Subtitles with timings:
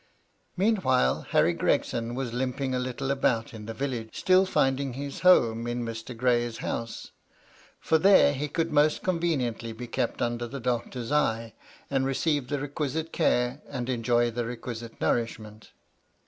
[0.57, 5.67] Meanwhile, Harry Gregson was limping a little about in the village, still finding his home
[5.67, 6.17] in Mr.
[6.17, 7.11] Gray's house;
[7.79, 11.53] for there he could most conveniently be kept under the doctor's eye,
[11.91, 15.69] and receive the requisite care, and enjoy the requisite nourishment.